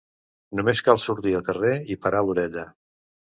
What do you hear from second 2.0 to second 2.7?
parar l'orella.